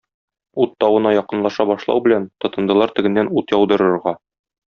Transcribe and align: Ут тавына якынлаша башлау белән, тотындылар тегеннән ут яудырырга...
Ут 0.63 0.71
тавына 0.83 1.11
якынлаша 1.15 1.65
башлау 1.73 2.01
белән, 2.07 2.25
тотындылар 2.45 2.95
тегеннән 3.01 3.31
ут 3.43 3.55
яудырырга... 3.59 4.17